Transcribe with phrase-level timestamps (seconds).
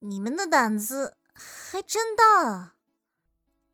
[0.00, 2.74] 你们的胆子还真大。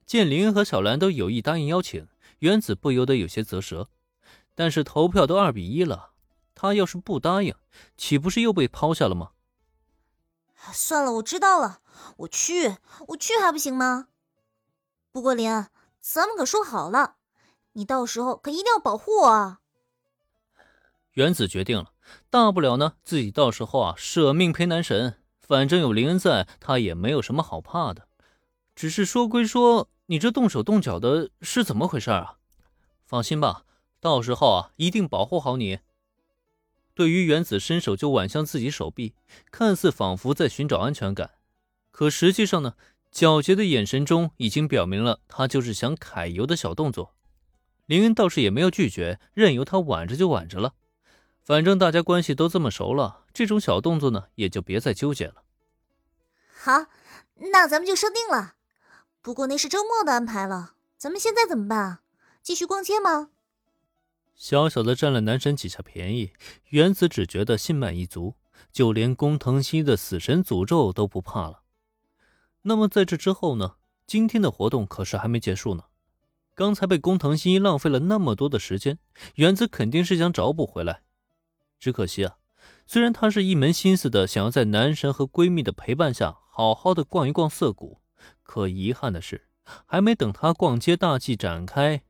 [0.07, 2.09] 见林恩和小兰都有意答应邀请，
[2.39, 3.89] 原子不由得有些啧舌。
[4.55, 6.13] 但是投票都二比一了，
[6.55, 7.55] 他要是不答应，
[7.97, 9.33] 岂不是又被抛下了吗？
[10.73, 11.81] 算了，我知道了，
[12.19, 12.77] 我去，
[13.09, 14.07] 我去还不行吗？
[15.11, 15.69] 不过林恩，
[16.01, 17.17] 咱们可说好了，
[17.73, 19.61] 你到时候可一定要保护我啊！
[21.13, 21.93] 原子决定了，
[22.31, 28.09] 大不了呢，自己到时候啊舍命陪男神，反正有林恩在，他也没有什么好怕的。
[28.75, 32.39] 只是说归说，你这动手动脚的是怎么回事啊？
[33.05, 33.65] 放心吧。
[34.01, 35.81] 到时候啊，一定保护好你。
[36.95, 39.15] 对于原子伸手就挽向自己手臂，
[39.51, 41.33] 看似仿佛在寻找安全感，
[41.91, 42.75] 可实际上呢，
[43.13, 47.15] 皎洁的眼神中已经表明了他就是想揩油的小动作。
[47.87, 50.75] 林恩倒是也没有拒绝，任由他挽着就挽着了。
[51.43, 55.43] 反正大家关系都这么熟了，这种小动作呢，也就别再纠结了。
[56.49, 56.87] 好，
[57.53, 58.55] 那咱们就说定了。
[59.21, 61.99] 不过那是周末的安排了，咱们现在怎么办？
[62.43, 63.31] 继续逛街吗？
[64.35, 66.33] 小小的占了男神几下便宜，
[66.69, 68.35] 原子只觉得心满意足，
[68.73, 71.63] 就连工藤新一的死神诅咒都不怕了。
[72.63, 73.77] 那么在这之后呢？
[74.07, 75.85] 今天的活动可是还没结束呢。
[76.55, 78.99] 刚才被工藤新一浪费了那么多的时间，
[79.37, 81.03] 原子肯定是想找补回来。
[81.81, 82.37] 只可惜啊，
[82.87, 88.01] 虽然他是一门心思的想要在男神和闺蜜的陪伴下好好的逛一逛涩谷，
[88.43, 89.49] 可遗憾的是，
[89.87, 92.03] 还没等他逛街大计展开。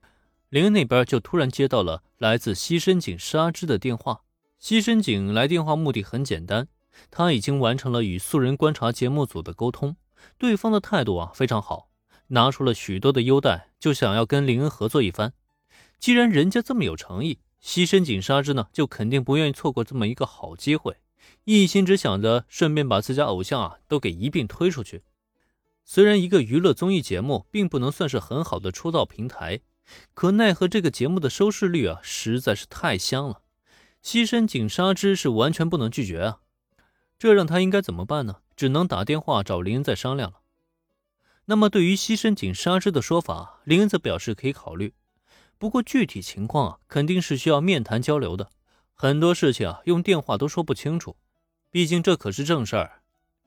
[0.48, 4.22] 林恩那边就突然接到了来自西深井纱织的电话。
[4.58, 6.68] 西深井来电话目的很简单，
[7.10, 9.96] 他已经完成了与素人观察节目组的沟通，
[10.38, 11.88] 对方的态度啊非常好，
[12.28, 15.32] 拿出了许多的优待，就想要跟林恩合作一番。
[15.98, 20.98] 既然人家这么有诚意，西深井纱织呢就肯定不愿意错过这么一个好机会，
[21.44, 25.02] 一心只想着顺便把自家偶像啊都给一并推出去。
[25.82, 29.62] 虽然一个娱乐综艺节目并不能算是很好的出道平台。
[30.12, 33.40] 可奈何这个节目的收视率啊，实在是太香了。
[34.02, 36.40] 西深井纱织是完全不能拒绝啊，
[37.18, 38.40] 这让他应该怎么办呢？
[38.54, 40.40] 只能打电话找林恩再商量了。
[41.46, 44.92] 那么对于西深井纱织的说法，林恩则表示可以考虑，
[45.58, 48.50] 不过具体情况啊，肯定是需要面谈交流的。
[48.92, 51.16] 很多事情啊，用电话都说不清楚，
[51.70, 53.02] 毕竟这可是正事儿。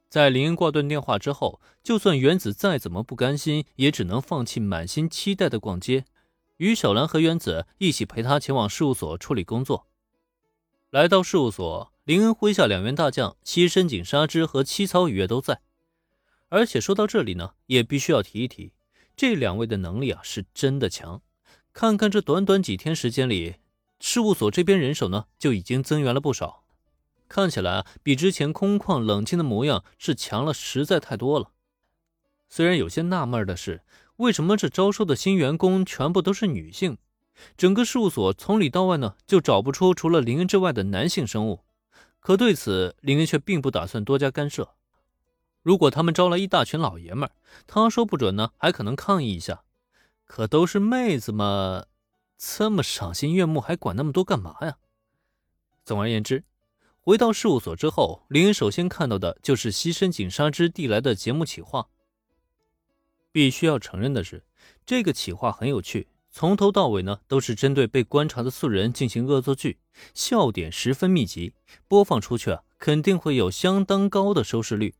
[0.09, 6.05] 在林恩挂断电话之后，就算原子再怎么不甘心，也只能放弃满心期待的逛街。
[6.57, 9.87] 与小兰和原子一起陪他前往事务所处理工作。
[10.89, 15.61] 来到事务所，林恩麾下两员大将西深井纱织和七草雨月都在。
[16.49, 18.71] 而且说到这里呢，也必须要提一提，
[19.15, 21.21] 这两位的能力啊是真的强。
[21.79, 23.57] 看看这短短几天时间里，
[23.99, 26.63] 事务所这边人手呢就已经增援了不少，
[27.29, 31.51] 看起来比之前空旷冷清的模样是强了实在太多了。
[32.49, 33.83] 虽然有些纳闷的是。
[34.15, 36.97] 为什么这招收的新员工全部都是女性？
[37.55, 41.63] 整个事务所从里到外呢，就找不出除了林恩之外的男性生物。
[42.19, 44.73] 可对此，林恩却并不打算多加干涉。
[45.61, 47.29] 如果他们招来一大群老爷们，
[47.67, 49.61] 他说不准呢，还可能抗议一下。
[50.27, 51.85] 可都是妹子嘛，
[52.37, 54.77] 这么赏心悦目，还管那么多干嘛呀？
[55.83, 56.43] 总而言之，
[56.99, 61.87] 回到事务所之后，林首先看到的就是西深井纱织递来的节目企划。
[63.31, 64.43] 必须要承认的是，
[64.85, 69.79] 这个企划很有趣，从头到尾呢都是针对被观察的素人进行恶作剧，
[70.13, 71.53] 笑点十分密集，
[71.87, 74.93] 播放出去啊肯定会有相当高的收视率。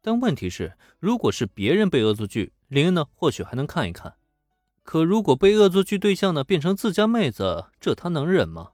[0.00, 4.14] 但问题是，如果是别人被恶作剧，林呢或许还能看一看，
[4.86, 8.70] 可如果被恶作剧对象呢变成自家妹子，这他能忍吗？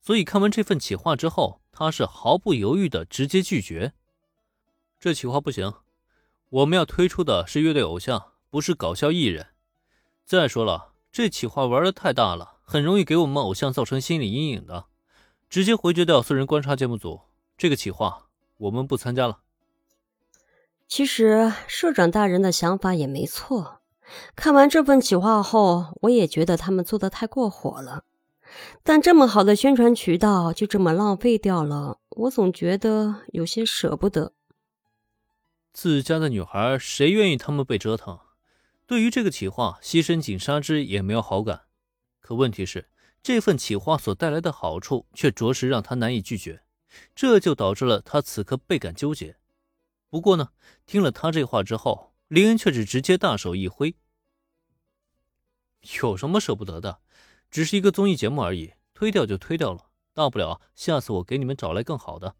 [0.00, 3.92] 所以看完这份企划之后，他是毫不犹豫的直接拒绝，
[4.98, 5.72] 这企划不行。
[6.48, 9.46] 我们要推出的是乐队偶像，不是搞笑艺人。
[10.24, 14.86] 再说了，这企划玩的太大了，很容易给我们偶像造成心理阴影的。
[15.48, 17.20] 直接回绝掉素人观察节目组
[17.56, 18.26] 这个企划，
[18.56, 19.38] 我们不参加了。
[20.88, 23.75] 其实社长大人的想法也没错。
[24.34, 28.04] 看完这份企划后，我也觉得他们做的太过火了。
[28.82, 34.32] 但这么好的宣传渠道就这么浪费掉了，我总觉得有些舍不得。
[35.72, 38.18] 自家的女孩，谁愿意他们被折腾？
[38.86, 41.62] 对于这个企划，西深井纱织也没有好感。
[42.20, 42.88] 可问题是，
[43.22, 46.62] 这份企划所带来的好处却着实让他难以拒绝，
[47.14, 49.36] 这就导致了他此刻倍感纠结。
[50.08, 50.50] 不过呢，
[50.86, 53.94] 听了他这话之后，林恩却是直接大手一挥
[56.02, 57.00] ：“有什么舍不得的？
[57.50, 62.34] 只是一个综艺节目而已，推掉就推掉了，大不了下次我给你们找来更好的。”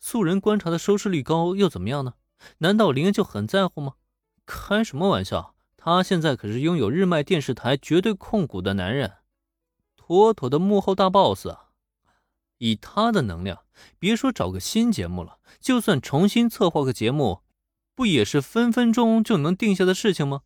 [0.00, 2.14] 素人观察的收视率高又怎么样呢？
[2.58, 3.94] 难道林恩就很在乎吗？
[4.46, 5.54] 开什么玩笑！
[5.76, 9.18] 他现在可是拥有日卖电视台绝对控股的男人，
[9.96, 11.70] 妥妥的幕后大 boss 啊！
[12.58, 13.64] 以他的能量，
[13.98, 17.42] 别说找个新节目了，就算重新策划个节目，
[17.98, 20.42] 不也是分分钟就能定下的事情吗？